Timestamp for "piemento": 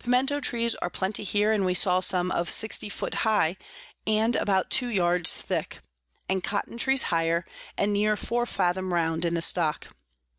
0.00-0.40